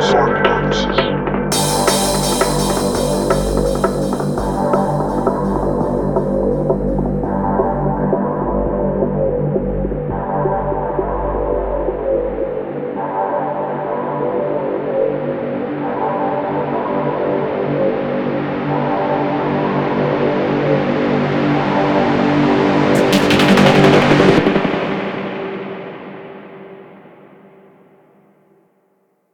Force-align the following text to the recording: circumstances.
circumstances. 0.00 1.05